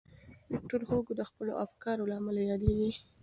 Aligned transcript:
ویکټور 0.51 0.81
هوګو 0.89 1.13
د 1.15 1.21
خپلو 1.29 1.51
افکارو 1.65 2.09
له 2.09 2.15
امله 2.19 2.41
یادېږي. 2.51 2.91